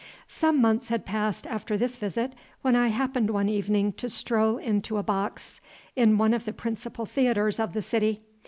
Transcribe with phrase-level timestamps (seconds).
[0.27, 4.97] Some months had passed, after this visit, when I happened one evening to stroll into
[4.97, 5.61] a box
[5.95, 8.23] in one of the principal theatres of the city.